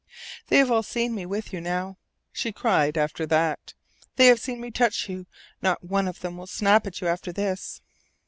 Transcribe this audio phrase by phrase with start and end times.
[0.47, 1.95] "They have all seen me with you now,"
[2.33, 3.75] she cried after that.
[4.15, 5.27] "They have seen me touch you.
[5.61, 7.83] Not one of them will snap at you after this."